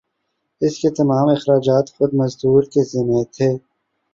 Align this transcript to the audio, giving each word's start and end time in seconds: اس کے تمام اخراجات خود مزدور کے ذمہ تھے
اس 0.61 0.73
کے 0.81 0.89
تمام 0.95 1.27
اخراجات 1.29 1.85
خود 1.95 2.11
مزدور 2.13 2.63
کے 2.73 2.81
ذمہ 2.91 3.23
تھے 3.33 3.49